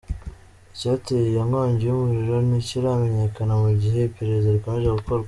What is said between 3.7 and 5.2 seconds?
gihe iperereza rikomeje gukorwa.